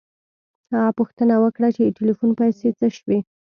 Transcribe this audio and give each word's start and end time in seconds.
هغه 0.73 0.91
پوښتنه 0.99 1.35
وکړه 1.43 1.67
چې 1.75 1.81
د 1.83 1.89
ټیلیفون 1.97 2.29
پیسې 2.39 2.69
څه 2.79 2.87
شوې 2.97 3.19